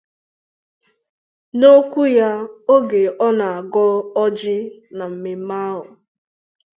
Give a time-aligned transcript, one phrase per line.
[1.59, 2.29] N'okwu ya
[2.75, 3.85] oge ọ na-agọ
[4.23, 4.57] ọjị
[4.97, 5.83] na mmemme ahụ